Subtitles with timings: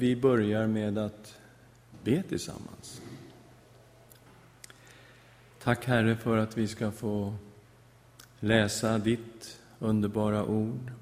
[0.00, 1.38] Vi börjar med att
[2.04, 3.02] be tillsammans.
[5.62, 7.34] Tack Herre för att vi ska få
[8.40, 10.92] läsa ditt underbara ord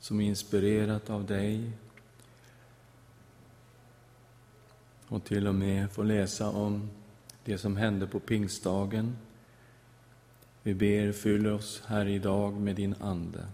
[0.00, 1.72] som är inspirerat av dig
[5.08, 6.90] och till och med få läsa om
[7.44, 9.16] det som hände på pingstdagen.
[10.62, 13.46] Vi ber, fyll oss här idag med din Ande.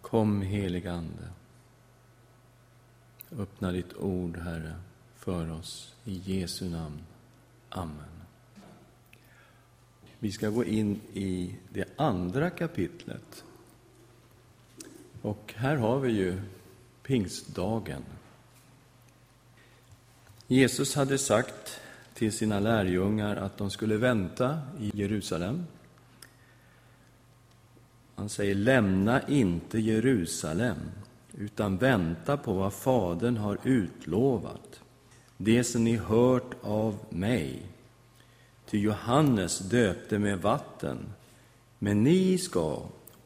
[0.00, 1.28] Kom, helig Ande.
[3.38, 4.74] Öppna ditt ord, Herre,
[5.16, 5.94] för oss.
[6.04, 6.98] I Jesu namn.
[7.68, 8.14] Amen.
[10.18, 13.44] Vi ska gå in i det andra kapitlet.
[15.22, 16.40] Och här har vi ju
[17.02, 18.02] pingstdagen.
[20.46, 21.80] Jesus hade sagt
[22.14, 25.66] till sina lärjungar att de skulle vänta i Jerusalem.
[28.14, 30.76] Han säger, lämna inte Jerusalem,
[31.38, 34.80] utan vänta på vad Fadern har utlovat,
[35.36, 37.62] det som ni hört av mig.
[38.66, 40.98] Ty Johannes döpte med vatten,
[41.78, 42.82] men ni ska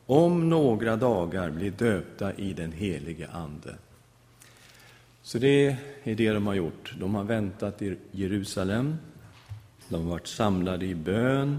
[0.07, 3.75] om några dagar bli döpta i den helige Ande.
[5.23, 6.95] Så det är det de har gjort.
[6.99, 8.97] De har väntat i Jerusalem.
[9.89, 11.59] De har varit samlade i bön.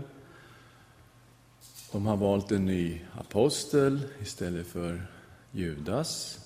[1.92, 5.02] De har valt en ny apostel istället för
[5.52, 6.40] Judas.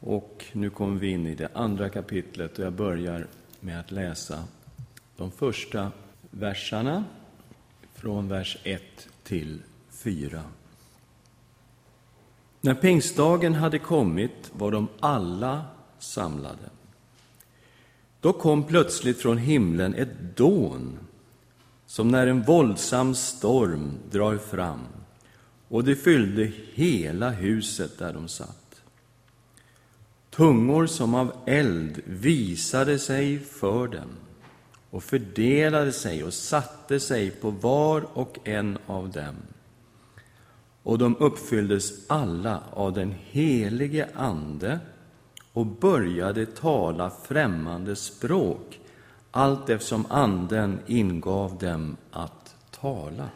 [0.00, 3.26] Och nu kommer vi in i det andra kapitlet och jag börjar
[3.60, 4.44] med att läsa
[5.16, 5.92] de första
[6.30, 7.04] verserna
[7.94, 8.82] från vers 1
[9.22, 10.42] till 4.
[12.60, 15.64] När pingstdagen hade kommit var de alla
[15.98, 16.70] samlade.
[18.20, 20.98] Då kom plötsligt från himlen ett dån,
[21.86, 24.80] som när en våldsam storm drar fram,
[25.68, 28.67] och det fyllde hela huset där de satt.
[30.38, 34.08] Tungor som av eld visade sig för dem
[34.90, 39.34] och fördelade sig och satte sig på var och en av dem
[40.82, 44.80] och de uppfylldes alla av den helige Ande
[45.52, 48.80] och började tala främmande språk
[49.30, 53.28] allt eftersom Anden ingav dem att tala.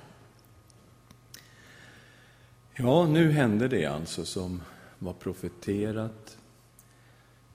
[2.75, 4.63] Ja, nu hände det alltså som
[4.99, 6.37] var profeterat.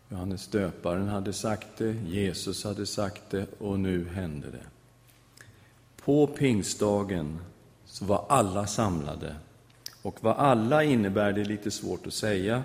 [0.10, 4.66] Johannes döparen hade sagt det, Jesus hade sagt det och nu hände det.
[6.06, 7.40] På pingstdagen
[7.86, 9.36] så var alla samlade
[10.02, 12.64] och vad alla innebär, det är lite svårt att säga.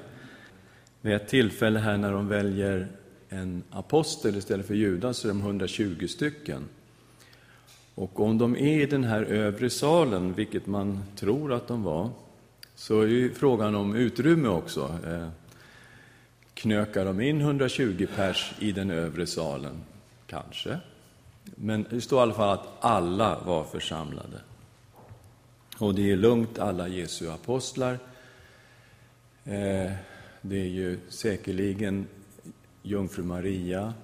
[1.01, 2.89] Vid ett tillfälle här när de väljer
[3.29, 6.69] en apostel istället för Judas så är de 120 stycken.
[7.95, 12.11] Och om de är i den här övre salen, vilket man tror att de var,
[12.75, 14.99] så är ju frågan om utrymme också.
[15.07, 15.29] Eh,
[16.63, 19.83] Knökar de in 120 pers i den övre salen?
[20.27, 20.79] Kanske.
[21.45, 24.41] Men det står i alla fall att alla var församlade.
[25.79, 27.93] Och det är lugnt, alla Jesu apostlar.
[29.45, 29.93] Eh,
[30.41, 32.07] det är ju säkerligen
[32.83, 33.95] jungfru Maria,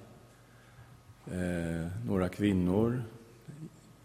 [1.31, 3.03] eh, några kvinnor,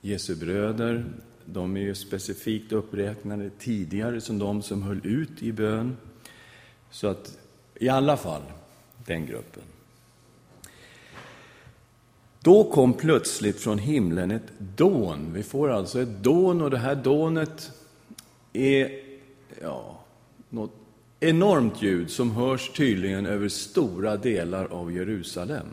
[0.01, 1.05] Jesu bröder.
[1.45, 5.97] De är ju specifikt uppräknade tidigare som de som höll ut i bön.
[6.91, 7.39] Så att
[7.75, 8.43] i alla fall
[9.07, 9.62] den gruppen.
[12.41, 15.33] Då kom plötsligt från himlen ett dån.
[15.33, 17.71] Vi får alltså ett dån och det här dånet
[18.53, 19.01] är
[19.62, 20.01] ja,
[20.49, 20.73] något
[21.21, 25.67] enormt ljud som hörs tydligen över stora delar av Jerusalem.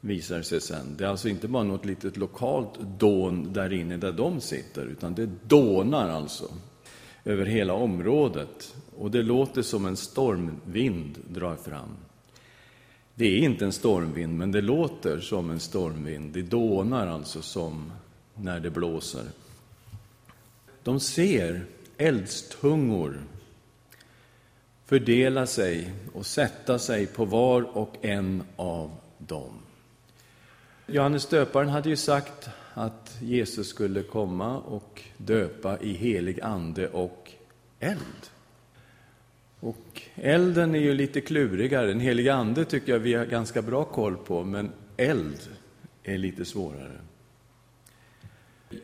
[0.00, 0.94] Visar sig sen.
[0.98, 5.14] Det är alltså inte bara något litet lokalt dån där inne där de sitter, utan
[5.14, 6.44] det dånar alltså
[7.26, 8.74] över hela området.
[8.96, 11.96] Och det låter som en stormvind drar fram.
[13.14, 16.32] Det är inte en stormvind, men det låter som en stormvind.
[16.32, 17.92] Det dånar alltså som
[18.34, 19.24] när det blåser.
[20.82, 21.64] De ser
[21.96, 23.20] eldstungor
[24.84, 29.52] fördela sig och sätta sig på var och en av dem.
[30.86, 37.32] Johannes döparen hade ju sagt att Jesus skulle komma och döpa i helig ande och
[37.80, 38.30] eld.
[39.60, 41.86] Och elden är ju lite klurigare.
[41.86, 45.38] Den heliga Ande tycker jag vi har ganska bra koll på, men eld
[46.02, 47.00] är lite svårare.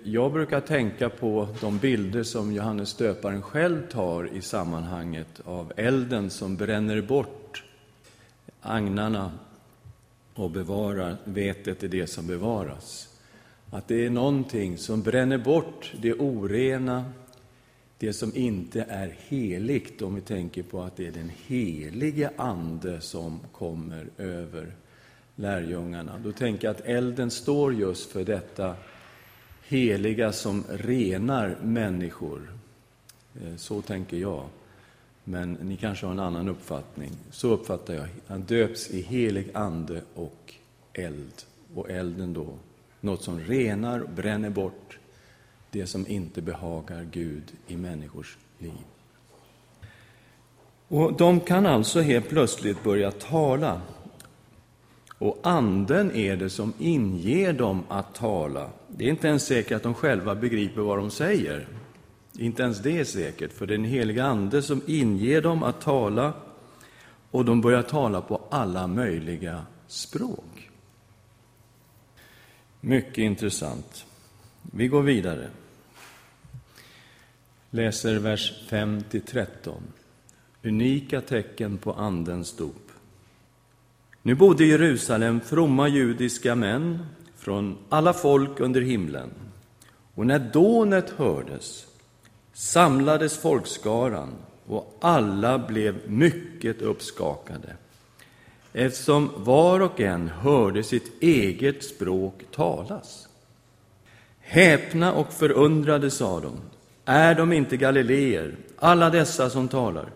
[0.03, 6.31] Jag brukar tänka på de bilder som Johannes döparen själv tar i sammanhanget av elden
[6.31, 7.65] som bränner bort
[8.61, 9.33] agnarna
[10.35, 13.12] och bevarar vetet är det som bevaras.
[13.75, 17.05] Att det är någonting som bränner bort det orena,
[17.99, 23.01] det som inte är heligt, om vi tänker på att det är den helige Ande
[23.01, 24.73] som kommer över
[25.37, 26.19] lärjungarna.
[26.25, 28.75] Då tänker jag att elden står just för detta
[29.69, 32.53] heliga som renar människor.
[33.35, 34.45] Eh, så tänker jag.
[35.25, 37.11] Men ni kanske har en annan uppfattning.
[37.31, 38.09] Så uppfattar jag.
[38.27, 40.55] Han döps i helig ande och
[40.93, 41.43] eld.
[41.75, 42.55] Och elden då,
[43.02, 44.99] något som renar och bränner bort
[45.70, 48.72] det som inte behagar Gud i människors liv.
[50.88, 53.81] Och de kan alltså helt plötsligt börja tala.
[55.19, 58.70] Och anden är det som inger dem att tala.
[58.88, 61.69] Det är inte ens säkert att de själva begriper vad de säger.
[62.38, 65.81] Inte ens det är säkert, för det är den heliga Ande som inger dem att
[65.81, 66.32] tala
[67.31, 70.51] och de börjar tala på alla möjliga språk.
[72.84, 74.06] Mycket intressant.
[74.62, 75.49] Vi går vidare.
[77.70, 79.82] Läser vers 5 13.
[80.62, 82.90] Unika tecken på Andens dop.
[84.23, 87.06] Nu bodde i Jerusalem fromma judiska män
[87.37, 89.31] från alla folk under himlen.
[90.14, 91.87] Och när dånet hördes
[92.52, 94.35] samlades folkskaran
[94.67, 97.76] och alla blev mycket uppskakade
[98.73, 103.29] eftersom var och en hörde sitt eget språk talas.
[104.41, 106.53] Häpna och förundrade sa de,
[107.05, 110.11] är de inte galileer, alla dessa som talar?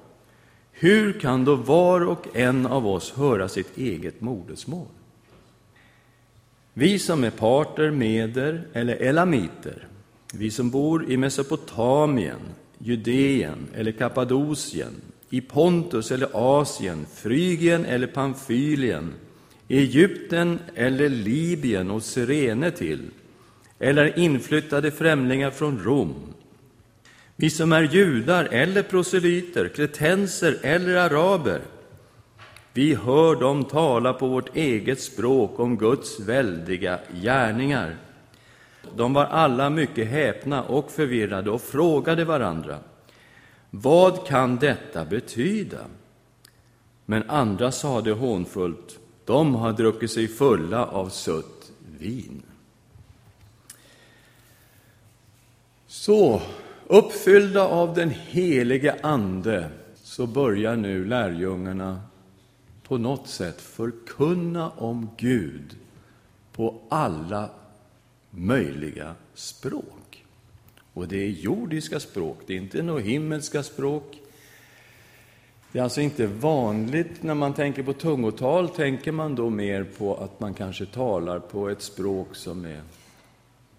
[0.72, 4.86] Hur kan då var och en av oss höra sitt eget modersmål?
[6.72, 9.86] Vi som är parter, meder eller elamiter,
[10.32, 12.40] vi som bor i Mesopotamien,
[12.78, 14.94] Judeen eller Kappadokien,
[15.36, 19.14] i Pontus eller Asien, Frygien eller Pamfylien,
[19.68, 23.10] Egypten eller Libyen och Sirene till,
[23.78, 26.14] eller inflyttade främlingar från Rom,
[27.36, 31.60] vi som är judar eller proselyter, kretenser eller araber,
[32.72, 37.96] vi hör dem tala på vårt eget språk om Guds väldiga gärningar.
[38.96, 42.78] De var alla mycket häpna och förvirrade och frågade varandra.
[43.82, 45.86] Vad kan detta betyda?
[47.04, 52.42] Men andra sade hånfullt, de har druckit sig fulla av sött vin.
[55.86, 56.42] Så,
[56.86, 62.00] uppfyllda av den helige Ande, så börjar nu lärjungarna
[62.82, 65.76] på något sätt förkunna om Gud
[66.52, 67.50] på alla
[68.30, 70.05] möjliga språk.
[70.96, 74.20] Och det är jordiska språk, det är inte några himmelska språk.
[75.72, 80.14] Det är alltså inte vanligt när man tänker på tungotal, tänker man då mer på
[80.14, 82.82] att man kanske talar på ett språk som är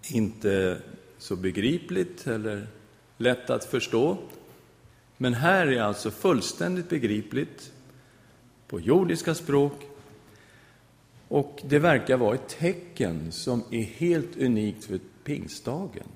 [0.08, 0.78] inte
[1.18, 2.66] så begripligt eller
[3.16, 4.16] lätt att förstå.
[5.16, 7.72] Men här är alltså fullständigt begripligt
[8.68, 9.86] på jordiska språk
[11.28, 16.06] och det verkar vara ett tecken som är helt unikt för pingstdagen.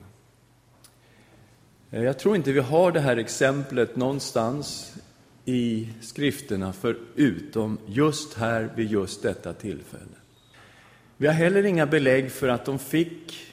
[1.92, 4.94] Eh, jag tror inte vi har det här exemplet någonstans
[5.44, 10.16] i skrifterna förutom just här vid just detta tillfälle.
[11.16, 13.46] Vi har heller inga belägg för att de fick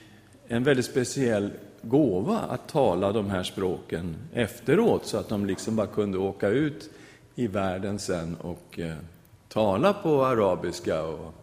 [0.47, 1.51] en väldigt speciell
[1.81, 6.89] gåva att tala de här språken efteråt, så att de liksom bara kunde åka ut
[7.35, 8.95] i världen sen och eh,
[9.47, 11.33] tala på arabiska och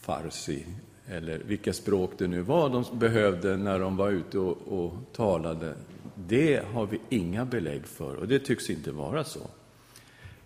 [0.00, 0.64] farsi,
[1.08, 5.74] eller vilka språk det nu var de behövde när de var ute och, och talade.
[6.14, 9.40] Det har vi inga belägg för, och det tycks inte vara så.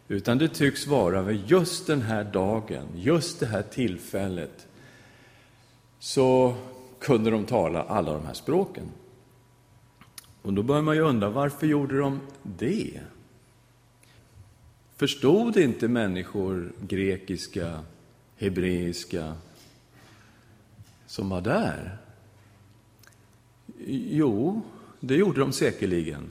[0.08, 4.66] Utan det tycks vara vid just den här dagen, just det här tillfället,
[5.98, 6.54] så
[6.98, 8.84] kunde de tala alla de här språken.
[10.42, 13.00] Och då börjar man ju undra, varför gjorde de det?
[14.96, 17.80] Förstod inte människor grekiska,
[18.36, 19.34] hebreiska,
[21.06, 21.98] som var där?
[24.10, 24.62] Jo,
[25.00, 26.30] det gjorde de säkerligen.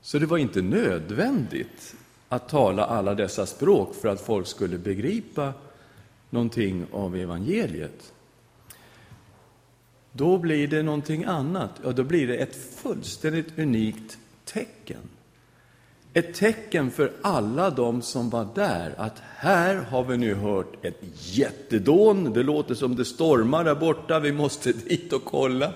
[0.00, 1.94] Så det var inte nödvändigt
[2.28, 5.52] att tala alla dessa språk för att folk skulle begripa
[6.30, 8.12] någonting av evangeliet.
[10.12, 11.70] Då blir det någonting annat.
[11.84, 15.02] Ja, då blir det ett fullständigt unikt tecken.
[16.12, 21.00] Ett tecken för alla de som var där, att här har vi nu hört ett
[21.12, 22.32] jättedån.
[22.32, 25.72] Det låter som det stormar där borta, vi måste dit och kolla.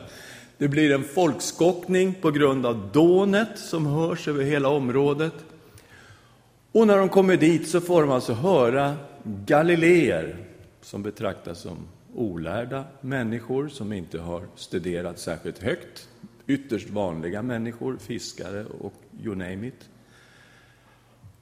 [0.58, 5.34] Det blir en folkskockning på grund av dånet som hörs över hela området.
[6.72, 10.36] Och när de kommer dit så får de alltså höra galileer
[10.82, 11.76] som betraktas som
[12.14, 16.08] olärda människor som inte har studerat särskilt högt
[16.46, 19.88] ytterst vanliga människor, fiskare och you name it.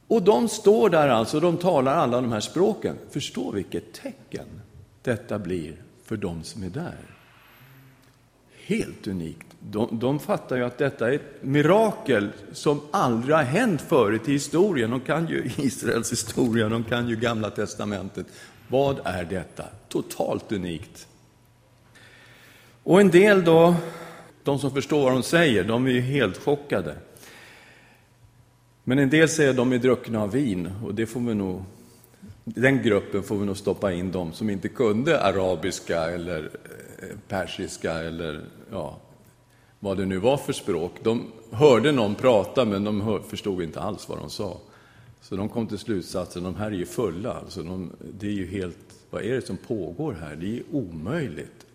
[0.09, 2.97] Och de står där alltså, de talar alla de här språken.
[3.11, 4.47] Förstå vilket tecken
[5.03, 6.99] detta blir för de som är där.
[8.67, 9.47] Helt unikt.
[9.61, 14.33] De, de fattar ju att detta är ett mirakel som aldrig har hänt förut i
[14.33, 14.91] historien.
[14.91, 18.27] De kan ju Israels historia, de kan ju Gamla testamentet.
[18.69, 19.65] Vad är detta?
[19.89, 21.09] Totalt unikt.
[22.83, 23.75] Och en del då,
[24.43, 26.97] de som förstår vad de säger, de är ju helt chockade.
[28.93, 31.63] Men en del säger att de är druckna av vin och det får vi nog,
[32.45, 36.51] den gruppen får vi nog stoppa in de som inte kunde arabiska eller
[37.03, 38.99] eh, persiska eller ja,
[39.81, 40.93] vad det nu var för språk.
[41.03, 44.61] De hörde någon prata men de förstod inte alls vad de sa.
[45.21, 48.47] Så de kom till slutsatsen, de här är ju fulla, alltså de, det är ju
[48.47, 50.37] helt, vad är det som pågår här?
[50.37, 51.67] Det är ju omöjligt.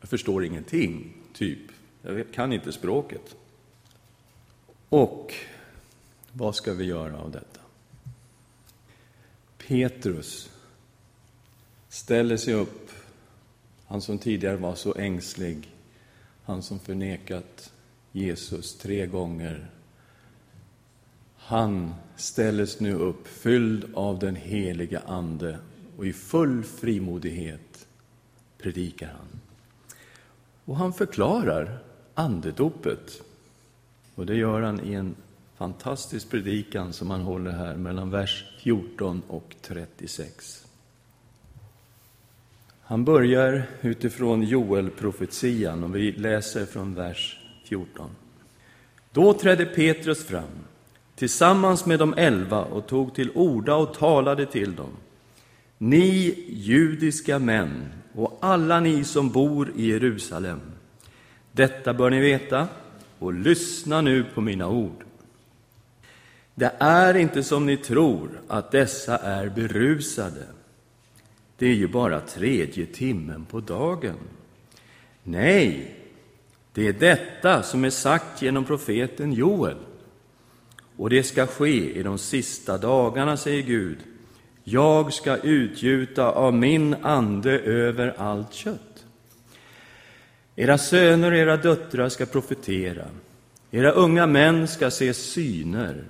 [0.00, 1.60] Jag förstår ingenting, typ.
[2.02, 3.36] Jag kan inte språket.
[4.88, 5.34] Och
[6.36, 7.60] vad ska vi göra av detta?
[9.58, 10.50] Petrus
[11.88, 12.90] ställer sig upp,
[13.86, 15.74] han som tidigare var så ängslig,
[16.44, 17.72] han som förnekat
[18.12, 19.70] Jesus tre gånger.
[21.36, 25.58] Han ställs nu upp, fylld av den heliga Ande
[25.96, 27.86] och i full frimodighet
[28.58, 29.40] predikar han.
[30.64, 31.78] Och han förklarar
[32.14, 33.22] andedopet.
[34.14, 35.14] Och det gör han i en
[35.56, 40.66] fantastisk predikan som han håller här mellan vers 14 och 36.
[42.80, 48.10] Han börjar utifrån Joel-profetian och vi läser från vers 14.
[49.12, 50.64] Då trädde Petrus fram
[51.14, 54.90] tillsammans med de elva och tog till orda och talade till dem.
[55.78, 60.60] Ni judiska män och alla ni som bor i Jerusalem.
[61.52, 62.68] Detta bör ni veta
[63.18, 65.03] och lyssna nu på mina ord.
[66.54, 70.46] Det är inte som ni tror att dessa är berusade.
[71.58, 74.18] Det är ju bara tredje timmen på dagen.
[75.22, 75.94] Nej,
[76.72, 79.76] det är detta som är sagt genom profeten Joel.
[80.96, 83.98] Och det ska ske i de sista dagarna, säger Gud.
[84.64, 89.04] Jag ska utgjuta av min ande över allt kött.
[90.56, 93.06] Era söner och era döttrar ska profetera.
[93.70, 96.04] Era unga män ska se syner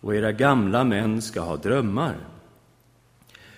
[0.00, 2.16] och era gamla män ska ha drömmar.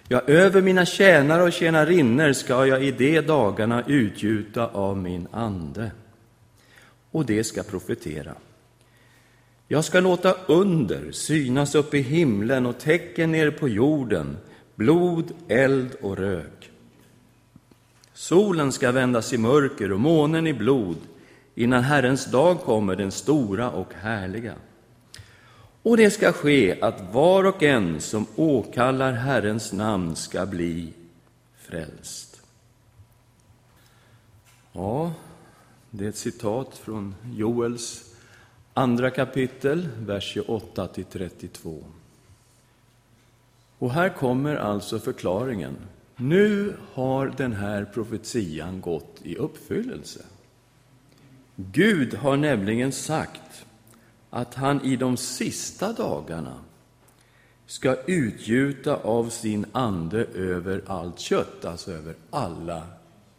[0.09, 5.91] Ja, över mina tjänare och tjänarinnor ska jag i de dagarna utgjuta av min ande,
[7.11, 8.35] och det ska profetera.
[9.69, 14.37] Jag ska låta under synas upp i himlen och tecken ner på jorden,
[14.75, 16.71] blod, eld och rök.
[18.13, 20.97] Solen ska vändas i mörker och månen i blod
[21.55, 24.55] innan Herrens dag kommer, den stora och härliga.
[25.89, 30.93] Och det ska ske att var och en som åkallar Herrens namn ska bli
[31.57, 32.41] frälst.
[34.73, 35.13] Ja,
[35.91, 38.15] det är ett citat från Joels
[38.75, 41.85] andra kapitel, vers 28 till 32.
[43.79, 45.77] Och här kommer alltså förklaringen.
[46.17, 50.21] Nu har den här profetian gått i uppfyllelse.
[51.57, 53.65] Gud har nämligen sagt
[54.31, 56.55] att han i de sista dagarna
[57.67, 62.83] ska utgjuta av sin ande över allt kött, alltså över alla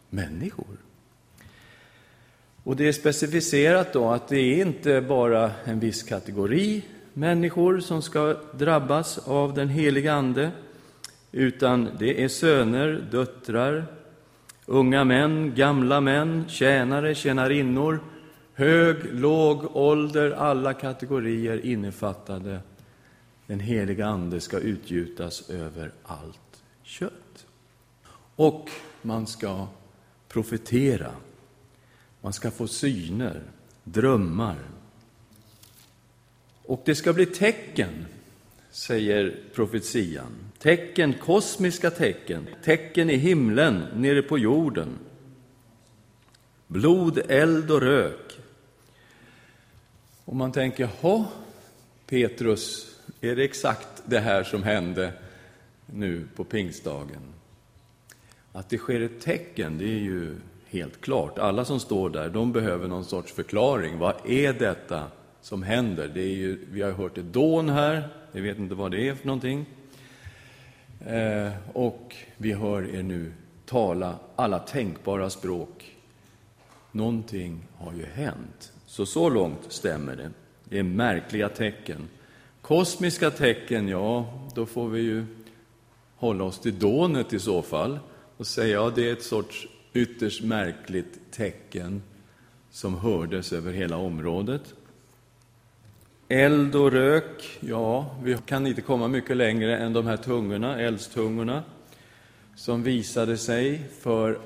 [0.10, 0.78] människor.
[2.64, 8.02] Och det är specificerat då att det är inte bara en viss kategori människor som
[8.02, 10.52] ska drabbas av den heliga Ande,
[11.32, 13.86] utan det är söner, döttrar,
[14.66, 18.00] unga män, gamla män, tjänare, tjänarinnor,
[18.60, 22.60] hög, låg ålder, alla kategorier innefattade.
[23.48, 27.46] Den heliga Ande ska utgjutas över allt kött.
[28.36, 28.70] Och
[29.02, 29.68] man ska
[30.28, 31.12] profetera.
[32.22, 33.42] Man ska få syner,
[33.84, 34.58] drömmar.
[36.66, 38.06] Och det ska bli tecken,
[38.72, 40.52] säger profetian.
[40.58, 44.90] Tecken, kosmiska tecken, tecken i himlen, nere på jorden.
[46.68, 48.39] Blod, eld och rök.
[50.30, 51.26] Och man tänker, ja,
[52.06, 55.14] Petrus, är det exakt det här som hände
[55.86, 57.22] nu på pingstdagen?
[58.52, 60.36] Att det sker ett tecken, det är ju
[60.68, 61.40] helt klart.
[61.40, 63.98] Alla som står där, de behöver någon sorts förklaring.
[63.98, 65.04] Vad är detta
[65.42, 66.12] som händer?
[66.14, 69.16] Det är ju, vi har hört ett dån här, vi vet inte vad det är
[69.16, 69.66] för någonting.
[71.06, 73.34] Eh, och vi hör er nu
[73.66, 75.96] tala alla tänkbara språk.
[76.92, 80.32] Någonting har ju hänt så så långt stämmer det.
[80.64, 82.10] Det är märkliga tecken.
[82.62, 85.26] Kosmiska tecken, ja, då får vi ju
[86.16, 88.00] hålla oss till dånet i så fall
[88.38, 92.02] och säga att ja, det är ett sorts ytterst märkligt tecken
[92.72, 94.74] som hördes över hela området.
[96.28, 101.64] Eld och rök, ja, vi kan inte komma mycket längre än de här tungorna, eldstungorna,
[102.56, 104.40] som visade sig för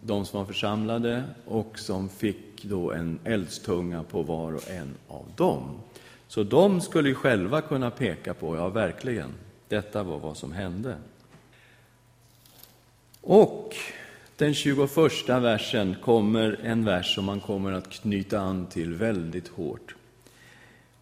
[0.00, 5.26] de som var församlade och som fick då en eldstunga på var och en av
[5.36, 5.80] dem.
[6.28, 9.30] Så de skulle ju själva kunna peka på, ja verkligen,
[9.68, 10.96] detta var vad som hände.
[13.20, 13.76] Och
[14.36, 14.96] den 21
[15.28, 19.94] versen kommer en vers som man kommer att knyta an till väldigt hårt.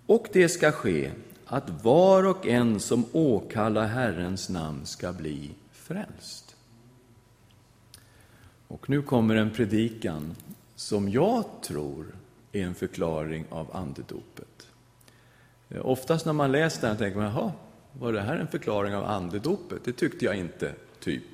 [0.06, 1.10] Och det ska ske
[1.46, 6.56] att var och en som åkallar Herrens namn ska bli frälst.
[8.68, 10.34] Och nu kommer en predikan
[10.80, 12.06] som jag tror
[12.52, 14.68] är en förklaring av andedopet.
[15.68, 17.52] Eh, oftast när man läser den tänker man, jaha,
[17.92, 19.84] var det här en förklaring av andedopet?
[19.84, 21.24] Det tyckte jag inte, typ.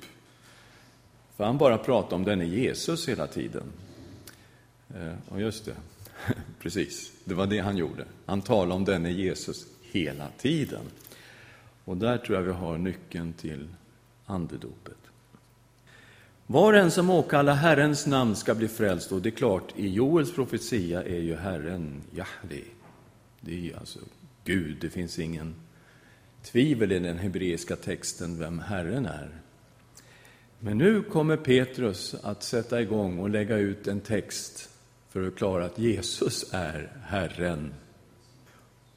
[1.35, 3.63] För han bara pratade om denne Jesus hela tiden.
[4.95, 5.75] Eh, och just det,
[6.59, 8.05] precis, det var det han gjorde.
[8.25, 10.83] Han talade om denne Jesus hela tiden.
[11.85, 13.67] Och där tror jag vi har nyckeln till
[14.25, 15.06] andedopet.
[16.49, 20.35] Var en som åkallar Herrens namn ska bli frälst, och det är klart, i Joels
[20.35, 22.63] profetia är ju Herren Jahve.
[23.41, 23.99] Det är alltså
[24.43, 25.55] Gud, det finns ingen
[26.43, 29.29] tvivel i den hebreiska texten vem Herren är.
[30.59, 34.69] Men nu kommer Petrus att sätta igång och lägga ut en text
[35.09, 37.73] för att klara att Jesus är Herren.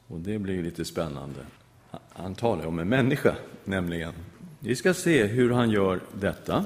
[0.07, 1.41] Och det blir lite spännande.
[2.09, 4.13] Han talar om en människa, nämligen.
[4.61, 6.65] Vi ska se hur han gör detta.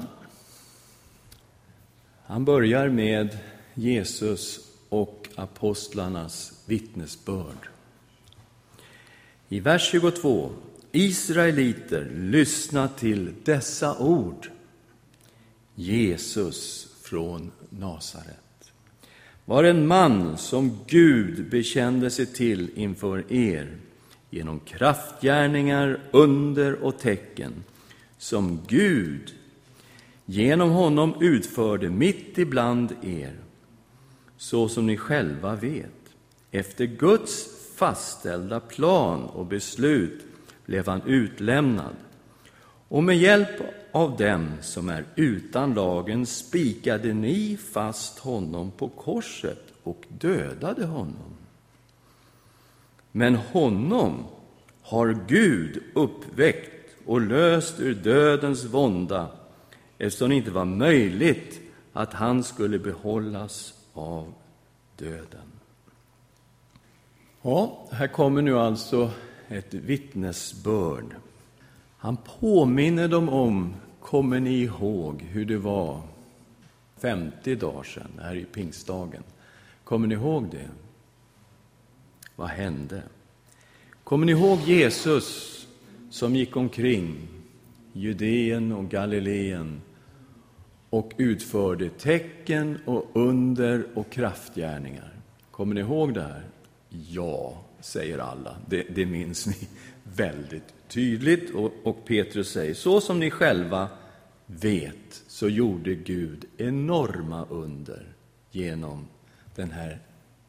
[2.27, 3.37] Han börjar med
[3.73, 7.69] Jesus och apostlarnas vittnesbörd.
[9.49, 10.51] I vers 22.
[10.91, 14.49] Israeliter, lyssna till dessa ord.
[15.75, 18.71] Jesus från Nasaret
[19.45, 23.77] var en man som Gud bekände sig till inför er
[24.29, 27.63] genom kraftgärningar, under och tecken
[28.17, 29.33] som Gud
[30.25, 33.33] genom honom utförde mitt ibland er,
[34.37, 35.91] så som ni själva vet.
[36.51, 40.25] Efter Guds fastställda plan och beslut
[40.65, 41.95] blev han utlämnad
[42.87, 43.61] och med hjälp
[43.91, 51.35] av dem som är utan lagen spikade ni fast honom på korset och dödade honom.
[53.11, 54.23] Men honom
[54.81, 59.27] har Gud uppväckt och löst ur dödens vånda
[59.97, 61.61] eftersom det inte var möjligt
[61.93, 64.33] att han skulle behållas av
[64.97, 65.51] döden.
[67.41, 69.11] Ja, här kommer nu alltså
[69.47, 71.15] ett vittnesbörd.
[71.97, 76.01] Han påminner dem om, kommer ni ihåg hur det var
[76.97, 79.23] 50 dagar sedan, det här är pingstdagen.
[79.83, 80.69] Kommer ni ihåg det?
[82.35, 83.03] Vad hände?
[84.03, 85.67] Kommer ni ihåg Jesus
[86.09, 87.27] som gick omkring
[87.97, 89.81] Judeen och Galileen
[90.89, 95.13] och utförde tecken och under och kraftgärningar?
[95.51, 96.43] Kommer ni ihåg det här?
[96.89, 98.57] Ja, säger alla.
[98.67, 99.67] Det, det minns ni
[100.03, 101.55] väldigt tydligt.
[101.55, 103.89] Och, och Petrus säger, så som ni själva
[104.45, 108.13] vet så gjorde Gud enorma under
[108.51, 109.07] genom
[109.55, 109.99] den här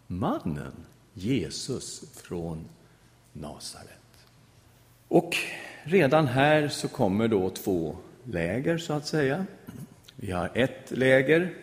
[0.06, 0.72] mannen,
[1.14, 2.68] Jesus från
[3.32, 3.90] Nasaret.
[5.08, 5.36] Och
[5.86, 9.46] redan här så kommer då två läger, så att säga.
[10.16, 11.54] Vi har ett läger,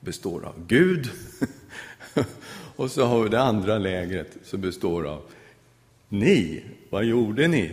[0.00, 1.10] består av Gud,
[2.76, 5.22] och så har vi det andra lägret som består av
[6.08, 6.64] ni.
[6.90, 7.72] Vad gjorde ni?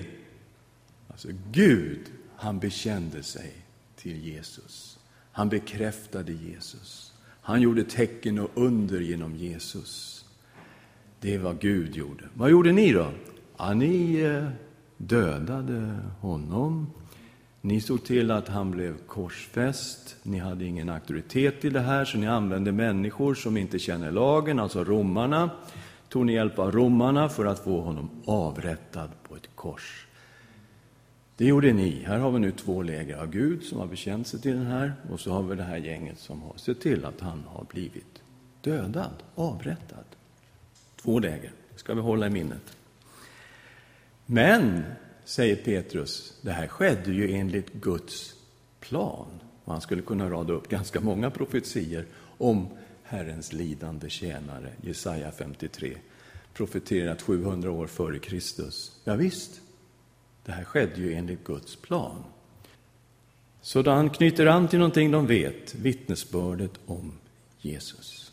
[1.08, 2.00] Alltså Gud,
[2.36, 3.52] han bekände sig
[3.96, 5.00] till Jesus.
[5.32, 7.14] Han bekräftade Jesus.
[7.42, 10.26] Han gjorde tecken och under genom Jesus.
[11.20, 12.24] Det är vad Gud gjorde.
[12.34, 13.12] Vad gjorde ni då?
[13.58, 14.50] Ja, ni eh,
[14.98, 16.88] dödade honom.
[17.62, 20.16] Ni såg till att han blev korsfäst.
[20.24, 24.60] Ni hade ingen auktoritet i det här, så ni använde människor som inte känner lagen,
[24.60, 25.50] alltså romarna.
[26.10, 30.08] Tog ni hjälp av romarna för att få honom avrättad på ett kors.
[31.38, 32.04] Det gjorde ni.
[32.04, 34.94] Här har vi nu två läger av Gud som har bekänt sig till den här
[35.12, 38.22] och så har vi det här gänget som har sett till att han har blivit
[38.62, 40.06] dödad, avrättad.
[41.02, 42.77] Två läger, det ska vi hålla i minnet.
[44.30, 44.84] Men,
[45.26, 48.36] säger Petrus, det här skedde ju enligt Guds
[48.80, 49.28] plan.
[49.66, 52.06] Man han skulle kunna rada upp ganska många profetier
[52.38, 52.68] om
[53.04, 55.98] Herrens lidande tjänare, Jesaja 53,
[56.54, 58.92] profeterat 700 år före Kristus.
[59.04, 59.62] Ja, visst,
[60.46, 62.24] det här skedde ju enligt Guds plan.
[63.62, 67.14] Så då han knyter an till någonting de vet, vittnesbördet om
[67.62, 68.32] Jesus.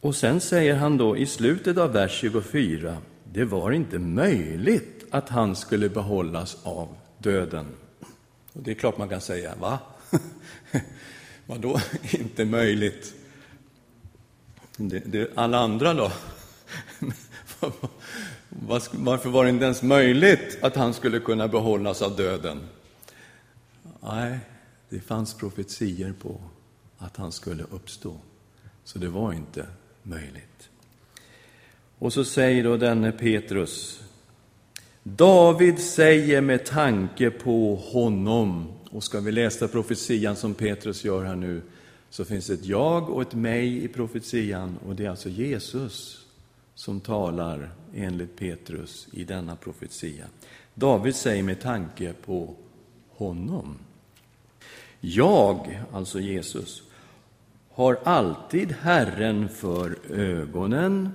[0.00, 2.96] Och sen säger han då i slutet av vers 24,
[3.36, 7.66] det var inte möjligt att han skulle behållas av döden.
[8.52, 9.78] Och det är klart man kan säga, va?
[11.46, 13.14] Vadå inte möjligt?
[14.76, 16.12] Det, det, alla andra då?
[18.92, 22.68] Varför var det inte ens möjligt att han skulle kunna behållas av döden?
[24.00, 24.38] Nej,
[24.88, 26.40] det fanns profetier på
[26.98, 28.16] att han skulle uppstå,
[28.84, 29.66] så det var inte
[30.02, 30.70] möjligt.
[31.98, 34.00] Och så säger då denne Petrus,
[35.02, 41.36] David säger med tanke på honom, och ska vi läsa profetian som Petrus gör här
[41.36, 41.62] nu,
[42.10, 46.26] så finns det ett jag och ett mig i profetian, och det är alltså Jesus
[46.74, 50.24] som talar enligt Petrus i denna profetia.
[50.74, 52.54] David säger med tanke på
[53.10, 53.78] honom.
[55.00, 56.82] Jag, alltså Jesus,
[57.72, 61.10] har alltid Herren för ögonen.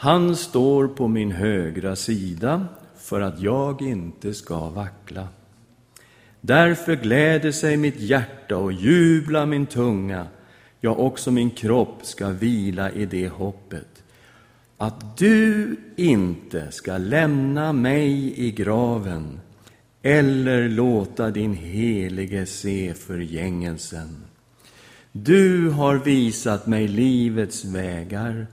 [0.00, 5.28] Han står på min högra sida för att jag inte ska vackla.
[6.40, 10.26] Därför gläder sig mitt hjärta och jublar min tunga,
[10.80, 14.02] ja, också min kropp ska vila i det hoppet,
[14.76, 19.40] att du inte ska lämna mig i graven
[20.02, 24.16] eller låta din helige se förgängelsen.
[25.12, 28.46] Du har visat mig livets vägar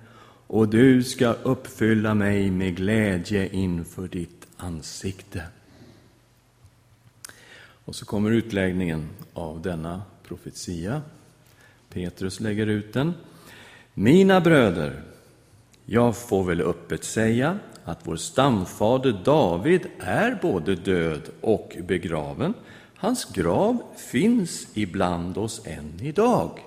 [0.56, 5.44] och du ska uppfylla mig med glädje inför ditt ansikte.
[7.86, 11.02] Och så kommer utläggningen av denna profetia.
[11.90, 13.14] Petrus lägger ut den.
[13.94, 15.02] Mina bröder,
[15.86, 22.54] jag får väl öppet säga att vår stamfader David är både död och begraven.
[22.96, 23.78] Hans grav
[24.12, 26.60] finns ibland oss än idag.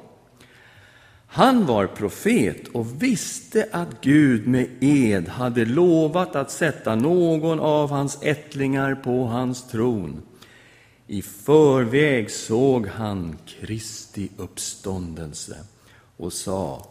[1.31, 7.91] Han var profet och visste att Gud med ed hade lovat att sätta någon av
[7.91, 10.23] hans ättlingar på hans tron.
[11.07, 15.57] I förväg såg han Kristi uppståndelse
[16.17, 16.87] och sa,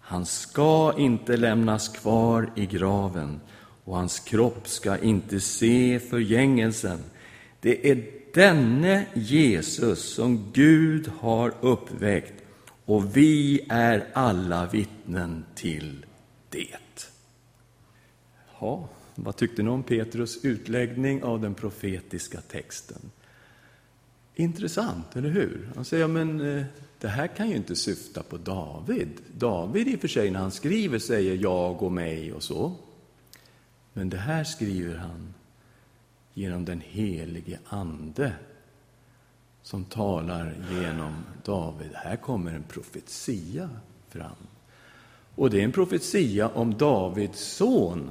[0.00, 3.40] han ska inte lämnas kvar i graven
[3.84, 6.98] och hans kropp ska inte se förgängelsen.
[7.60, 12.45] Det är denne Jesus som Gud har uppväckt
[12.86, 16.06] och vi är alla vittnen till
[16.50, 17.08] det.
[18.60, 23.10] Ja, vad tyckte ni om Petrus utläggning av den profetiska texten?
[24.34, 25.68] Intressant, eller hur?
[25.74, 26.64] Han säger, men eh,
[27.00, 29.08] det här kan ju inte syfta på David.
[29.34, 32.76] David i och för sig, när han skriver, säger jag och mig och så.
[33.92, 35.34] Men det här skriver han
[36.34, 38.32] genom den helige Ande
[39.66, 41.90] som talar genom David.
[41.94, 43.70] Här kommer en profetia
[44.08, 44.46] fram.
[45.34, 48.10] Och det är en profetia om Davids son.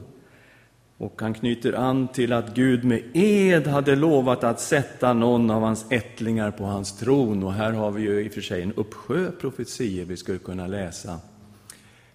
[0.98, 5.62] Och han knyter an till att Gud med ed hade lovat att sätta någon av
[5.62, 7.44] hans ättlingar på hans tron.
[7.44, 10.68] Och här har vi ju i och för sig en uppsjö profetier vi skulle kunna
[10.68, 11.20] läsa.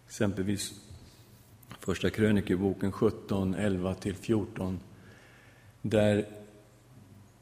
[0.06, 0.72] Exempelvis
[1.78, 4.78] Första krönikeboken 17, 11-14,
[5.82, 6.26] där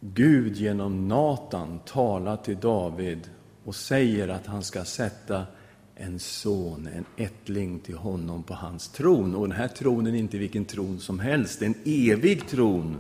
[0.01, 3.31] Gud genom Natan talar till David
[3.65, 5.47] och säger att han ska sätta
[5.95, 9.35] en son, en ättling till honom på hans tron.
[9.35, 12.97] Och den här tronen är inte vilken tron som helst, en evig tron.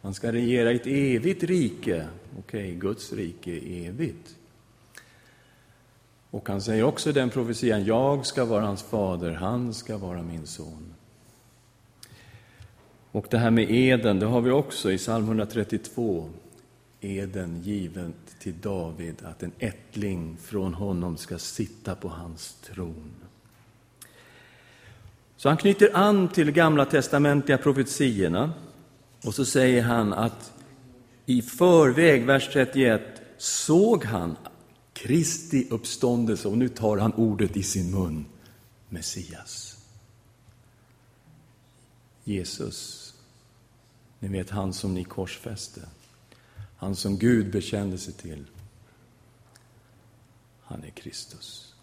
[0.00, 2.08] Han ska regera i ett evigt rike.
[2.38, 4.36] Okej, okay, Guds rike är evigt.
[6.30, 10.22] Och han säger också i den profetian, jag ska vara hans fader, han ska vara
[10.22, 10.94] min son.
[13.12, 16.30] Och det här med eden, det har vi också i psalm 132.
[17.00, 23.12] Eden given till David, att en ättling från honom ska sitta på hans tron.
[25.36, 28.52] Så han knyter an till gamla testamentliga profetierna
[29.24, 30.52] och så säger han att
[31.26, 33.02] i förväg, vers 31,
[33.38, 34.36] såg han
[34.92, 38.26] Kristi uppståndelse, och nu tar han ordet i sin mun,
[38.88, 39.67] Messias.
[42.28, 43.14] Jesus,
[44.18, 45.80] ni vet han som ni korsfäste,
[46.76, 48.44] han som Gud bekände sig till.
[50.62, 51.74] Han är Kristus.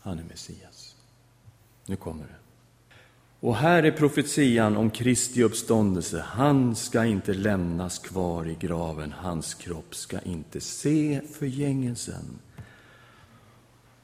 [0.00, 0.96] Han är Messias.
[1.86, 2.36] Nu kommer det.
[3.40, 6.20] Och här är profetian om Kristi uppståndelse.
[6.20, 12.38] Han ska inte lämnas kvar i graven, hans kropp ska inte se förgängelsen.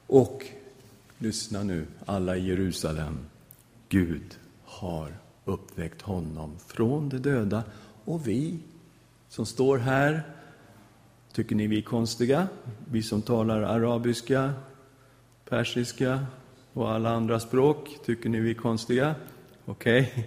[0.07, 0.45] Och
[1.17, 3.19] lyssna nu, alla i Jerusalem.
[3.89, 4.37] Gud
[4.83, 7.63] har uppväckt honom från de döda.
[8.05, 8.59] Och vi
[9.29, 10.23] som står här,
[11.33, 12.47] tycker ni vi är konstiga?
[12.91, 14.53] Vi som talar arabiska,
[15.49, 16.25] persiska
[16.73, 19.15] och alla andra språk, tycker ni vi är konstiga?
[19.65, 20.11] Okej?
[20.11, 20.23] Okay.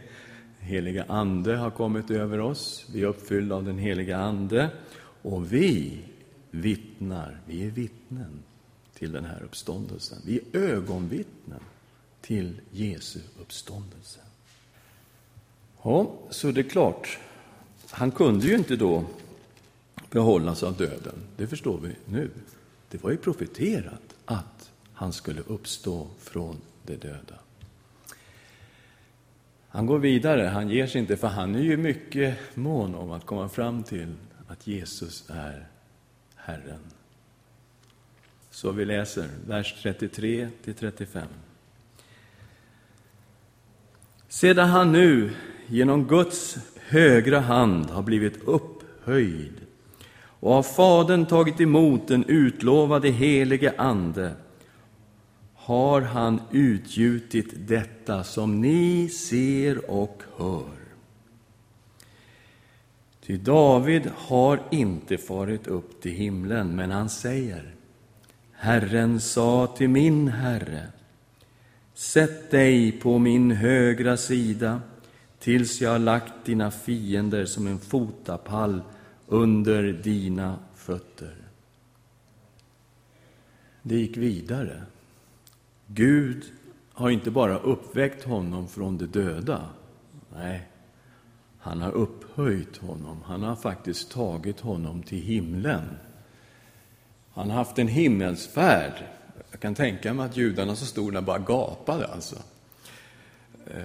[0.60, 2.86] heliga Ande har kommit över oss.
[2.92, 4.70] Vi är uppfyllda av den heliga Ande.
[5.22, 6.04] Och vi
[6.50, 8.42] vittnar, vi är vittnen
[8.94, 10.18] till den här uppståndelsen.
[10.26, 11.60] Vi är ögonvittnen
[12.20, 14.20] till Jesu uppståndelse.
[15.86, 17.18] Ja, så det är klart,
[17.90, 19.04] han kunde ju inte då
[20.10, 21.14] behållas av döden.
[21.36, 22.30] Det förstår vi nu.
[22.90, 27.34] Det var ju profeterat att han skulle uppstå från de döda.
[29.68, 33.26] Han går vidare, han ger sig inte, för han är ju mycket mån om att
[33.26, 34.14] komma fram till
[34.48, 35.66] att Jesus är
[36.34, 36.80] Herren.
[38.50, 41.28] Så vi läser vers 33 till 35.
[44.28, 45.34] Sedan han nu
[45.66, 49.52] genom Guds högra hand har blivit upphöjd
[50.40, 54.34] och av Fadern tagit emot den utlovade helige Ande
[55.54, 60.76] har han utgjutit detta som ni ser och hör.
[63.26, 67.74] Ty David har inte farit upp till himlen, men han säger
[68.52, 70.86] Herren sa till min Herre
[71.94, 74.80] Sätt dig på min högra sida
[75.38, 78.82] tills jag har lagt dina fiender som en fotapall
[79.26, 81.34] under dina fötter.
[83.82, 84.82] Det gick vidare.
[85.86, 86.44] Gud
[86.92, 89.68] har inte bara uppväckt honom från de döda.
[90.34, 90.68] Nej,
[91.58, 93.22] han har upphöjt honom.
[93.24, 95.82] Han har faktiskt tagit honom till himlen.
[97.32, 98.92] Han har haft en himmelsfärd.
[99.50, 102.06] Jag kan tänka mig att judarna så stod där bara gapade.
[102.06, 102.36] Alltså.
[103.66, 103.82] Eh,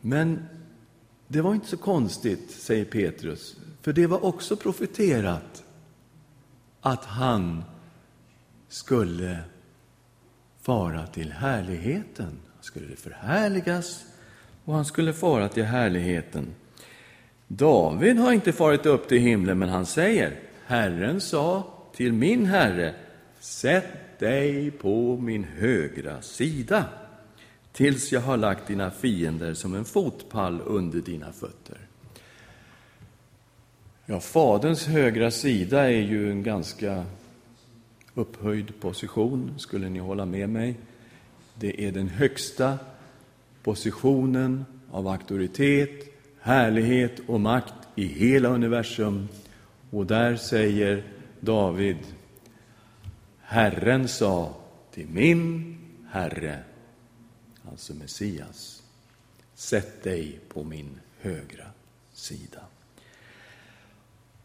[0.00, 0.48] men
[1.32, 5.64] det var inte så konstigt, säger Petrus, för det var också profeterat
[6.80, 7.64] att han
[8.68, 9.38] skulle
[10.62, 12.26] fara till härligheten.
[12.26, 14.04] Han skulle förhärligas
[14.64, 16.54] och han skulle fara till härligheten.
[17.46, 22.94] David har inte farit upp till himlen, men han säger Herren sa till min herre
[23.40, 26.84] Sätt dig på min högra sida
[27.72, 31.78] tills jag har lagt dina fiender som en fotpall under dina fötter.
[34.06, 37.04] Ja, Faderns högra sida är ju en ganska
[38.14, 40.74] upphöjd position, skulle ni hålla med mig.
[41.54, 42.78] Det är den högsta
[43.62, 49.28] positionen av auktoritet, härlighet och makt i hela universum.
[49.90, 51.04] Och där säger
[51.40, 51.96] David,
[53.40, 54.54] Herren sa
[54.94, 55.76] till min
[56.10, 56.58] Herre,
[57.70, 58.82] alltså Messias,
[59.54, 61.66] sätt dig på min högra
[62.12, 62.60] sida.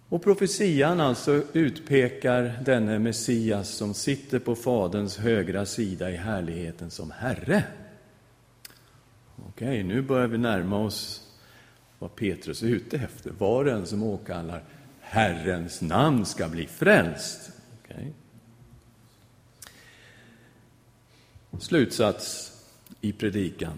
[0.10, 7.12] Och profetian alltså utpekar denne Messias som sitter på Faderns högra sida i härligheten som
[7.12, 7.64] Herre.
[9.48, 11.28] Okej, nu börjar vi närma oss
[12.00, 13.32] vad Petrus är ute efter.
[13.32, 14.64] Var och en som åkallar
[15.00, 17.52] Herrens namn ska bli frälst.
[17.84, 18.14] Okej.
[21.60, 22.55] Slutsats
[23.02, 23.78] i predikan.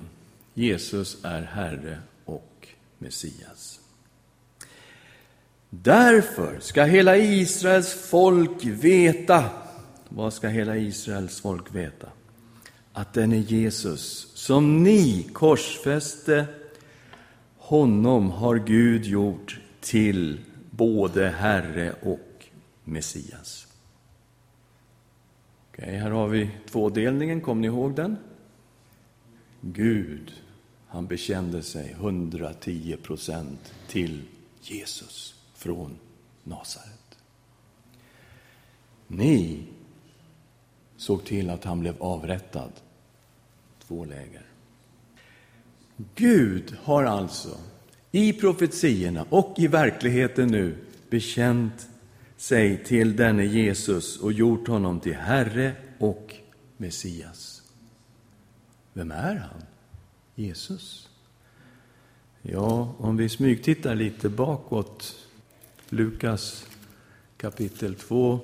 [0.53, 3.79] Jesus är Herre och Messias.
[5.69, 9.49] Därför ska hela Israels folk veta,
[10.09, 12.07] vad ska hela Israels folk veta?
[12.93, 16.45] Att den är Jesus, som ni korsfäste,
[17.57, 20.39] honom har Gud gjort till
[20.71, 22.45] både Herre och
[22.83, 23.67] Messias.
[25.71, 28.17] Okej, här har vi tvådelningen, kommer ni ihåg den?
[29.73, 30.33] Gud,
[30.87, 34.21] han bekände sig 110 procent till
[34.61, 35.97] Jesus från
[36.43, 37.17] Nasaret.
[39.07, 39.63] Ni
[40.97, 42.71] såg till att han blev avrättad.
[43.87, 44.45] Två läger.
[46.15, 47.57] Gud har alltså
[48.11, 50.75] i profetierna och i verkligheten nu
[51.09, 51.87] bekänt
[52.37, 56.35] sig till denne Jesus och gjort honom till Herre och
[56.77, 57.56] Messias.
[58.97, 59.63] Vem är han?
[60.35, 61.09] Jesus.
[62.41, 65.15] Ja, om vi smygtittar lite bakåt
[65.89, 66.65] Lukas
[67.37, 68.39] kapitel 2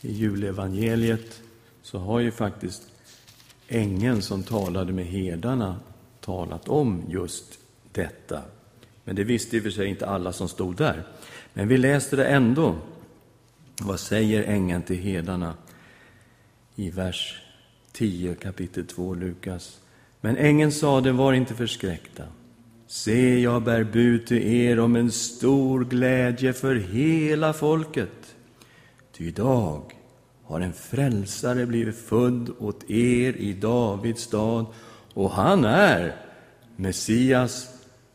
[0.00, 1.42] i julevangeliet
[1.82, 2.82] så har ju faktiskt
[3.68, 5.80] ängeln som talade med herdarna
[6.20, 7.58] talat om just
[7.92, 8.42] detta.
[9.04, 11.06] Men det visste i och för sig inte alla som stod där.
[11.52, 12.76] Men vi läste det ändå.
[13.80, 15.54] Vad säger ängeln till herdarna
[16.74, 17.42] i vers
[17.92, 19.80] 10, kapitel 2, Lukas.
[20.20, 22.24] Men ängeln sade, var inte förskräckta.
[22.86, 28.36] Se, jag bär bud till er om en stor glädje för hela folket.
[29.12, 29.82] Ty idag
[30.44, 34.66] har en frälsare blivit född åt er i Davids stad,
[35.14, 36.16] och han är
[36.76, 37.68] Messias,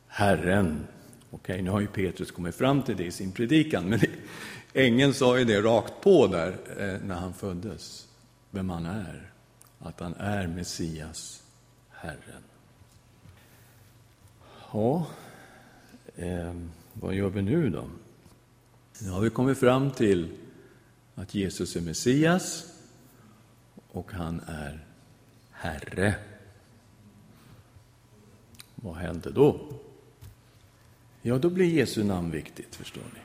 [0.08, 0.88] Herren.
[1.32, 4.00] Okej, nu har ju Petrus kommit fram till det i sin predikan, men
[4.74, 8.08] ängeln sa ju det rakt på där eh, när han föddes,
[8.52, 9.35] vem han är.
[9.86, 11.44] Att han är Messias,
[11.90, 12.44] Herren.
[14.74, 15.08] Ja,
[16.16, 16.54] eh,
[16.94, 17.90] vad gör vi nu då?
[19.02, 20.38] Nu har vi kommit fram till
[21.16, 22.74] att Jesus är Messias
[23.92, 24.86] och han är
[25.52, 26.16] Herre.
[28.76, 29.60] Vad händer då?
[31.22, 33.20] Ja, då blir Jesu namn viktigt, förstår ni.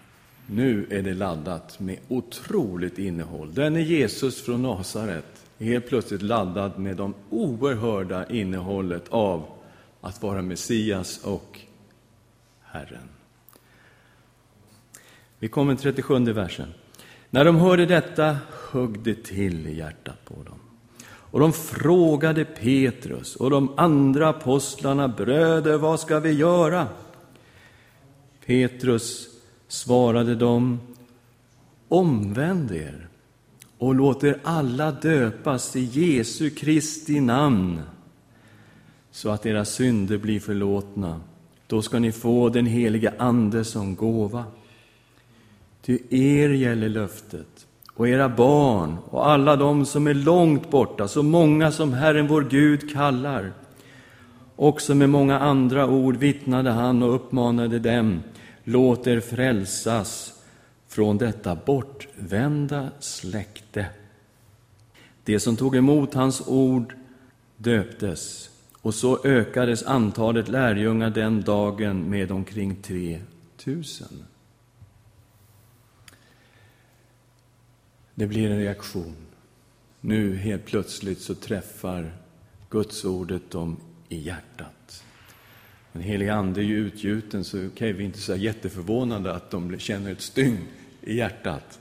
[0.54, 3.54] Nu är det laddat med otroligt innehåll.
[3.54, 5.29] Den är Jesus från Nasaret,
[5.66, 9.44] helt plötsligt laddad med de oerhörda innehållet av
[10.00, 11.60] att vara Messias och
[12.62, 13.08] Herren.
[15.38, 16.68] Vi kommer till 37 versen.
[17.30, 18.36] När de hörde detta
[18.70, 20.58] högg det till i hjärtat på dem.
[21.06, 26.88] Och de frågade Petrus och de andra apostlarna, bröder, vad ska vi göra?
[28.46, 29.28] Petrus
[29.68, 30.80] svarade dem,
[31.88, 33.09] omvänd er
[33.80, 37.80] och låt er alla döpas i Jesu Kristi namn,
[39.10, 41.20] så att era synder blir förlåtna.
[41.66, 44.44] Då ska ni få den helige Ande som gåva.
[45.82, 51.22] Ty er gäller löftet och era barn och alla de som är långt borta, så
[51.22, 53.52] många som Herren vår Gud kallar.
[54.56, 58.22] Också med många andra ord vittnade han och uppmanade dem,
[58.64, 60.39] låt er frälsas
[60.90, 63.86] från detta bortvända släkte.
[65.24, 66.94] De som tog emot hans ord
[67.56, 68.50] döptes,
[68.82, 73.20] och så ökades antalet lärjungar den dagen med omkring tre
[73.56, 74.24] tusen.
[78.14, 79.16] Det blir en reaktion.
[80.00, 82.12] Nu helt plötsligt så träffar
[82.70, 83.76] Guds ordet dem
[84.08, 85.04] i hjärtat.
[85.92, 89.78] Den helige Ande är ju utgjuten, så okay, vi är inte så jätteförvånade att de
[89.78, 90.58] känner ett stygn
[91.02, 91.80] i hjärtat.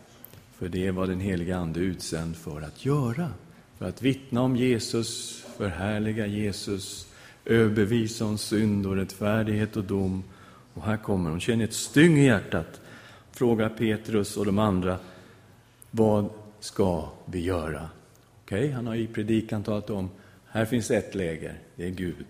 [0.57, 3.29] För det är vad den helige Ande är utsänd för att göra.
[3.77, 7.07] För att vittna om Jesus, förhärliga Jesus,
[7.45, 10.23] överbevisa om synd och rättfärdighet och dom.
[10.73, 12.81] Och här kommer de, känner ett stygn i hjärtat.
[13.31, 14.97] Frågar Petrus och de andra,
[15.91, 17.89] vad ska vi göra?
[18.43, 20.09] Okej, okay, han har i predikan talat om,
[20.47, 22.25] här finns ett läger, det är Gud.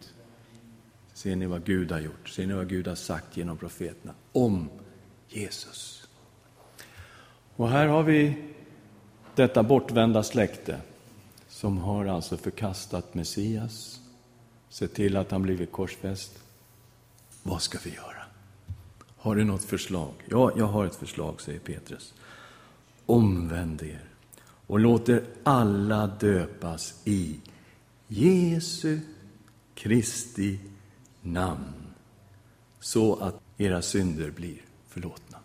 [1.20, 2.30] Ser ni vad Gud har gjort?
[2.30, 4.70] Ser ni vad Gud har sagt genom profeterna om
[5.28, 6.08] Jesus?
[7.56, 8.44] Och här har vi
[9.36, 10.82] detta bortvända släkte
[11.48, 14.02] som har alltså förkastat Messias,
[14.70, 16.40] sett till att han blivit korsfäst.
[17.44, 18.24] Vad ska vi göra?
[19.18, 20.14] Har du något förslag?
[20.26, 22.14] Ja, jag har ett förslag, säger Petrus
[23.06, 24.04] omvänd er
[24.68, 27.40] och låt er alla döpas i
[28.08, 29.00] Jesu
[29.76, 30.60] Kristi
[31.22, 31.74] namn,
[32.80, 35.38] så att era synder blir förlåtna.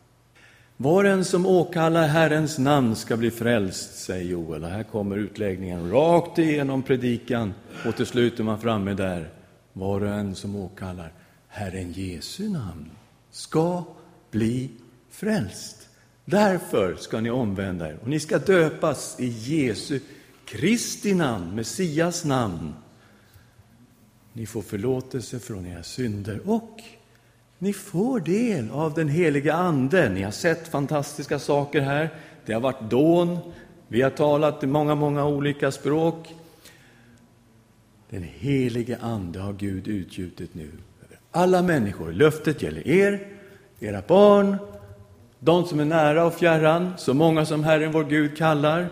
[0.76, 4.64] Var en som åkallar Herrens namn ska bli frälst, säger Joel.
[4.64, 7.54] Och här kommer utläggningen rakt igenom predikan
[7.86, 9.28] och till slut är man framme där.
[9.72, 11.12] Var och en som åkallar
[11.48, 12.90] Herren Jesu namn
[13.30, 13.84] ska
[14.30, 14.70] bli
[15.10, 15.88] frälst.
[16.24, 20.00] Därför ska ni omvända er och ni ska döpas i Jesu
[20.44, 22.74] Kristi namn, Messias namn.
[24.36, 26.82] Ni får förlåtelse från era synder och
[27.58, 30.08] ni får del av den heliga Ande.
[30.08, 32.10] Ni har sett fantastiska saker här.
[32.46, 33.38] Det har varit dån.
[33.88, 36.34] Vi har talat i många, många olika språk.
[38.10, 40.70] Den helige Ande har Gud utgjutit nu
[41.30, 42.12] alla människor.
[42.12, 43.26] Löftet gäller er,
[43.80, 44.56] era barn
[45.44, 48.88] de som är nära och fjärran, så många som Herren vår Gud kallar.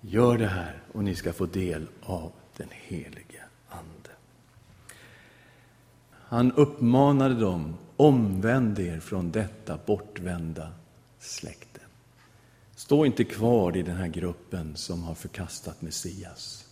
[0.00, 4.10] Gör det här och ni ska få del av den helige Ande.
[6.34, 10.68] Han uppmanade dem, omvänd er från detta bortvända
[11.18, 11.80] släkte.
[12.76, 16.68] Stå inte kvar i den här gruppen som har förkastat Messias.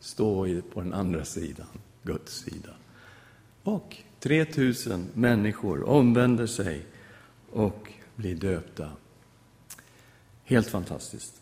[0.00, 1.66] Stå på den andra sidan,
[2.02, 2.70] Guds sida.
[3.62, 6.86] Och 3000 människor omvänder sig
[7.52, 8.90] och blir döpta.
[10.44, 11.40] Helt fantastiskt.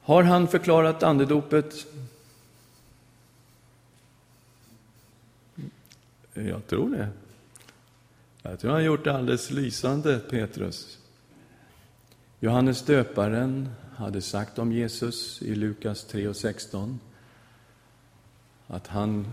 [0.00, 1.86] Har han förklarat andedopet?
[6.36, 7.08] Jag tror det.
[8.42, 10.98] Jag tror han har gjort det alldeles lysande, Petrus.
[12.40, 16.96] Johannes döparen hade sagt om Jesus i Lukas 3.16
[18.66, 19.26] att han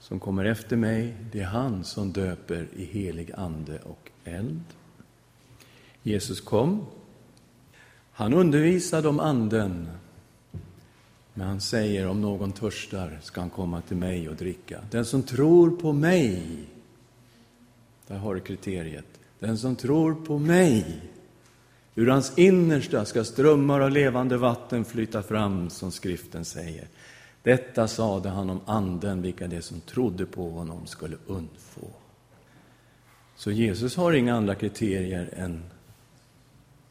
[0.00, 4.64] som kommer efter mig, det är han som döper i helig ande och eld.
[6.02, 6.86] Jesus kom.
[8.12, 9.88] Han undervisade om Anden.
[11.34, 14.80] Men han säger, om någon törstar ska han komma till mig och dricka.
[14.90, 16.42] Den som tror på mig,
[18.06, 19.06] där har du kriteriet.
[19.38, 21.00] Den som tror på mig,
[21.94, 26.88] ur hans innersta ska strömmar av levande vatten flyta fram, som skriften säger.
[27.42, 31.88] Detta sade han om Anden, vilka det som trodde på honom skulle undfå.
[33.36, 35.62] Så Jesus har inga andra kriterier än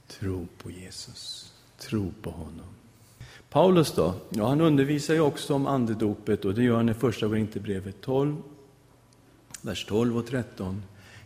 [0.08, 2.83] tro på Jesus, tro på honom.
[3.54, 4.14] Paulus då?
[4.30, 8.42] Ja, han undervisar ju också om andedopet och det gör han i Första Korinthierbrevet 12,
[9.62, 10.84] vers 12 och 13.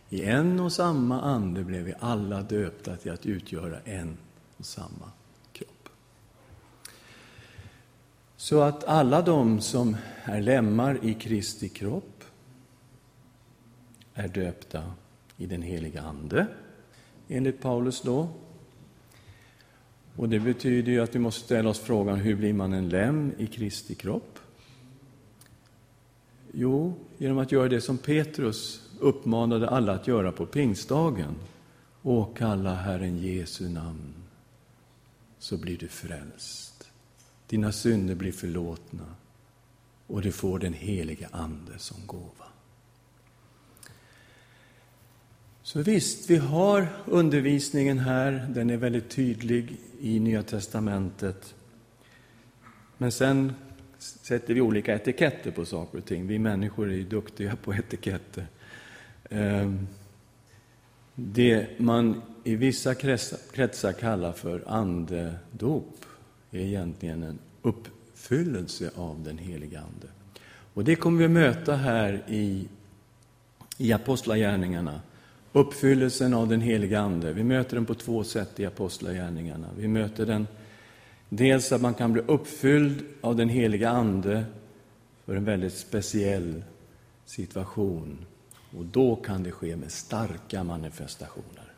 [0.08, 4.16] I en och samma ande blev vi alla döpta till att utgöra en
[4.56, 5.12] och samma
[5.52, 5.88] kropp.
[8.36, 12.24] Så att alla de som är lemmar i Kristi kropp
[14.14, 14.82] är döpta
[15.36, 16.46] i den heliga Ande,
[17.28, 18.28] enligt Paulus då.
[20.18, 23.32] Och det betyder ju att vi måste ställa oss frågan, hur blir man en lem
[23.38, 24.38] i Kristi kropp?
[26.52, 31.34] Jo, genom att göra det som Petrus uppmanade alla att göra på pingstdagen.
[32.02, 34.14] Åkalla Herren Jesu namn,
[35.38, 36.90] så blir du frälst.
[37.46, 39.04] Dina synder blir förlåtna
[40.06, 42.46] och du får den helige Ande som gåva.
[45.62, 51.54] Så visst, vi har undervisningen här, den är väldigt tydlig i Nya testamentet.
[52.98, 53.52] Men sen
[53.98, 56.26] sätter vi olika etiketter på saker och ting.
[56.26, 58.46] Vi människor är ju duktiga på etiketter.
[59.30, 59.86] Ehm,
[61.14, 62.94] det man i vissa
[63.52, 66.04] kretsar kallar för andedop
[66.50, 70.06] är egentligen en uppfyllelse av den heliga Ande.
[70.74, 72.68] Och det kommer vi att möta här i,
[73.78, 75.00] i Apostlagärningarna.
[75.58, 77.32] Uppfyllelsen av den heliga Ande.
[77.32, 79.66] Vi möter den på två sätt i Apostlagärningarna.
[79.76, 80.46] Vi möter den
[81.28, 84.44] dels att man kan bli uppfylld av den heliga Ande
[85.24, 86.64] för en väldigt speciell
[87.24, 88.26] situation.
[88.78, 91.72] Och då kan det ske med starka manifestationer.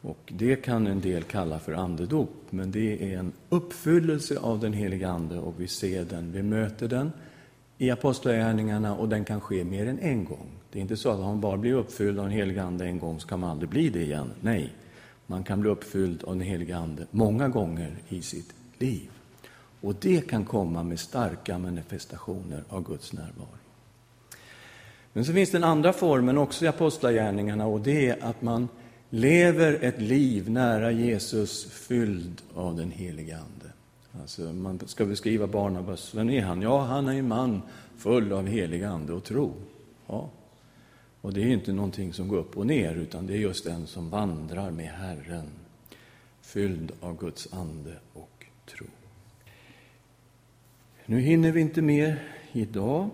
[0.00, 4.72] Och det kan en del kalla för andedop, men det är en uppfyllelse av den
[4.72, 7.12] heliga Ande och vi ser den, vi möter den
[7.78, 10.50] i Apostlagärningarna och den kan ske mer än en gång.
[10.74, 12.98] Det är inte så att om man bara blir uppfylld av den helige Ande en
[12.98, 14.30] gång så kan man aldrig bli det igen.
[14.40, 14.72] Nej,
[15.26, 19.10] man kan bli uppfylld av den helige Ande många gånger i sitt liv.
[19.80, 23.48] Och det kan komma med starka manifestationer av Guds närvaro.
[25.12, 28.68] Men så finns den andra formen också i Apostlagärningarna och det är att man
[29.10, 33.72] lever ett liv nära Jesus fylld av den helige Ande.
[34.20, 36.62] Alltså, man ska beskriva Barnabas, vem är han?
[36.62, 37.62] Ja, han är en man
[37.98, 39.52] full av helig Ande och tro.
[40.06, 40.30] Ja.
[41.24, 43.86] Och det är inte någonting som går upp och ner, utan det är just den
[43.86, 45.50] som vandrar med Herren,
[46.40, 48.86] fylld av Guds ande och tro.
[51.06, 53.10] Nu hinner vi inte mer idag.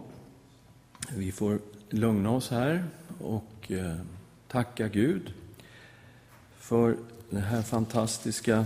[1.17, 1.59] Vi får
[1.91, 2.85] lugna oss här
[3.19, 3.97] och eh,
[4.49, 5.33] tacka Gud
[6.57, 6.97] för
[7.31, 8.65] den här fantastiska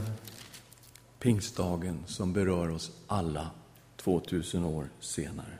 [1.18, 3.50] pingstdagen som berör oss alla
[3.96, 5.58] 2000 år senare.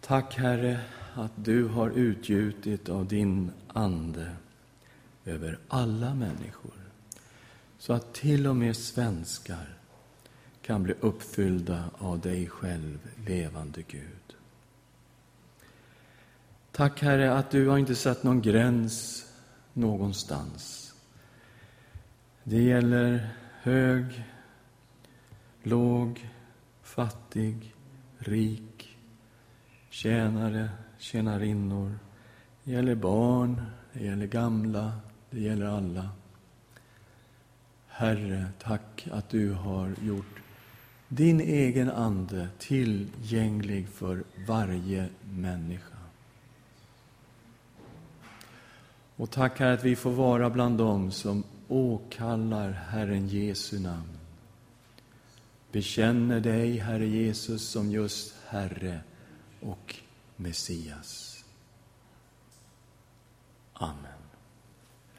[0.00, 0.80] Tack, Herre,
[1.14, 4.36] att du har utgjutit av din Ande
[5.24, 6.72] över alla människor
[7.78, 9.74] så att till och med svenskar
[10.62, 14.36] kan bli uppfyllda av dig själv, levande Gud.
[16.72, 19.26] Tack, Herre, att du har inte satt någon gräns
[19.72, 20.94] någonstans.
[22.44, 23.28] Det gäller
[23.60, 24.24] hög,
[25.62, 26.30] låg,
[26.82, 27.74] fattig,
[28.18, 28.96] rik,
[29.90, 30.68] tjänare,
[31.04, 31.98] tjänarinnor.
[32.64, 34.92] Det gäller barn, det gäller gamla,
[35.30, 36.08] det gäller alla.
[37.88, 40.42] Herre, tack att du har gjort
[41.08, 45.96] din egen Ande tillgänglig för varje människa.
[49.16, 54.18] Och tack Herre att vi får vara bland dem som åkallar Herren Jesu namn.
[55.72, 59.00] Bekänner dig, Herre Jesus, som just Herre
[59.60, 60.03] och
[60.38, 61.44] Messias.
[63.80, 64.13] Amen.